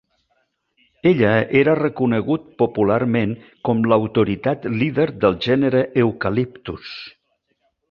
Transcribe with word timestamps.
Ella 1.09 1.33
era 1.59 1.75
reconegut 1.79 2.47
popularment 2.63 3.35
com 3.69 3.85
l"autoritat 3.91 4.67
líder 4.81 5.07
del 5.27 5.39
gènere 5.49 5.85
"Eucalyptus". 6.07 6.93